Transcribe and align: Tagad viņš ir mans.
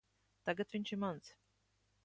Tagad 0.49 0.73
viņš 0.77 0.95
ir 0.97 1.01
mans. 1.05 1.31